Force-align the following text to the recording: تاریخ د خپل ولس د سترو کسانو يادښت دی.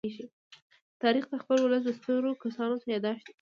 تاریخ 1.01 1.25
د 1.29 1.33
خپل 1.43 1.57
ولس 1.61 1.83
د 1.85 1.89
سترو 1.99 2.31
کسانو 2.43 2.75
يادښت 2.93 3.25
دی. 3.27 3.29